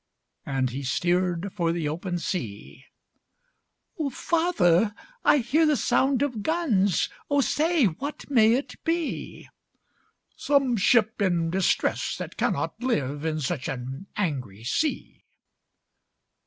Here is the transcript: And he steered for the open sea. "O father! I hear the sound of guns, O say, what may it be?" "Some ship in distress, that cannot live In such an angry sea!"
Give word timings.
And 0.47 0.71
he 0.71 0.81
steered 0.81 1.53
for 1.53 1.71
the 1.71 1.87
open 1.87 2.17
sea. 2.17 2.85
"O 3.99 4.09
father! 4.09 4.95
I 5.23 5.37
hear 5.37 5.63
the 5.67 5.77
sound 5.77 6.23
of 6.23 6.41
guns, 6.41 7.07
O 7.29 7.39
say, 7.41 7.85
what 7.85 8.27
may 8.27 8.53
it 8.53 8.83
be?" 8.83 9.47
"Some 10.35 10.75
ship 10.75 11.21
in 11.21 11.51
distress, 11.51 12.15
that 12.17 12.35
cannot 12.35 12.81
live 12.81 13.23
In 13.25 13.39
such 13.41 13.67
an 13.67 14.07
angry 14.17 14.63
sea!" 14.63 15.23